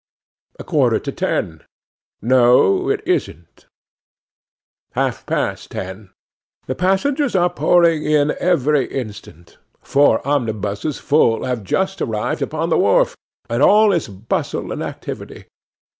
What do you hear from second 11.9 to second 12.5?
arrived